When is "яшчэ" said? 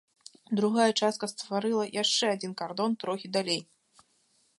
2.03-2.25